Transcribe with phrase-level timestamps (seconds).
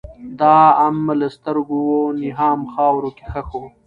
[0.39, 3.67] دام له سترګو وو نیهام خاورو کي ښخ وو